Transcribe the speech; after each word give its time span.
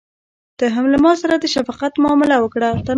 ته 0.57 0.65
هم 0.75 0.85
له 0.93 0.97
ماسره 1.05 1.35
د 1.39 1.45
شفقت 1.53 1.93
معامله 2.03 2.37
وکړه. 2.39 2.69